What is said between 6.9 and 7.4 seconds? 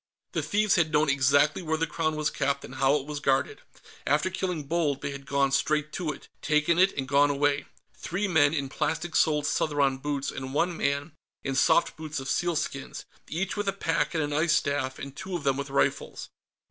and gone